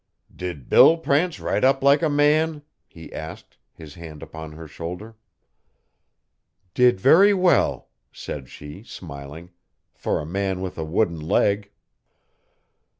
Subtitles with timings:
[0.35, 5.15] 'Did Bill prance right up like a man?' he asked, his hand upon her shoulder.
[6.73, 9.51] 'Did very well,' said she, smiling,
[9.93, 11.69] 'for a man with a wooden leg.